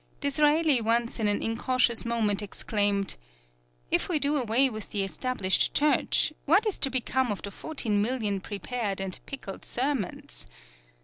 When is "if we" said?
3.91-4.17